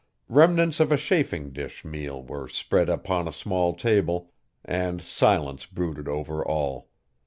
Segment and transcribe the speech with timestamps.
[0.29, 4.31] Remnants of a chafing dish meal were spread upon a small table,
[4.65, 6.89] and silence brooded over all.